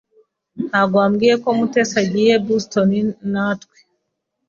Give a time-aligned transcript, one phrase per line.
[0.69, 2.89] Ntabwo wambwiye ko Mutesi agiye i Boston
[3.31, 3.77] natwe.